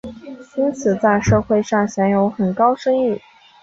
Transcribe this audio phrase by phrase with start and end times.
[0.57, 3.21] 因此在社会上享有很高声誉。